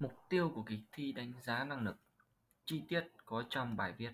Mục 0.00 0.12
tiêu 0.28 0.52
của 0.54 0.62
kỳ 0.62 0.80
thi 0.92 1.12
đánh 1.12 1.32
giá 1.42 1.64
năng 1.64 1.82
lực, 1.82 1.96
chi 2.64 2.82
tiết 2.88 3.04
có 3.24 3.44
trong 3.50 3.76
bài 3.76 3.94
viết. 3.98 4.10